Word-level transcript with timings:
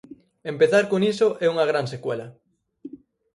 Empezar 0.51 0.83
con 0.91 1.01
iso 1.13 1.27
é 1.45 1.47
unha 1.53 1.69
gran 1.71 1.85
secuela. 1.93 2.27